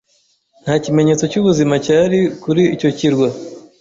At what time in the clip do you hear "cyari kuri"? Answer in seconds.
1.85-2.63